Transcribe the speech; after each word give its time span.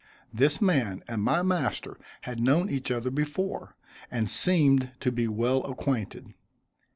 This 0.33 0.59
man 0.59 1.03
and 1.07 1.21
my 1.21 1.43
master 1.43 1.95
had 2.21 2.39
known 2.41 2.71
each 2.71 2.89
other 2.89 3.11
before, 3.11 3.75
and 4.09 4.27
seemed 4.27 4.89
to 4.99 5.11
be 5.11 5.27
well 5.27 5.63
acquainted. 5.63 6.33